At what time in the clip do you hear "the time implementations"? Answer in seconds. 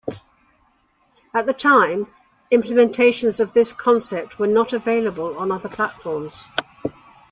1.45-3.39